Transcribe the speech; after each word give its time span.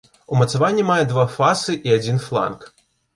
Умацаванне 0.35 0.85
мае 0.87 1.03
два 1.11 1.25
фасы 1.35 1.75
і 1.91 1.93
адзін 1.99 2.17
фланк. 2.25 2.67